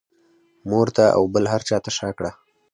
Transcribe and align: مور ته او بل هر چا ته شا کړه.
مور 0.69 0.87
ته 0.95 1.05
او 1.15 1.23
بل 1.33 1.43
هر 1.53 1.61
چا 1.69 1.77
ته 1.83 1.89
شا 1.97 2.09
کړه. 2.17 2.31